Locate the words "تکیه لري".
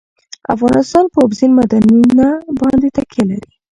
2.97-3.51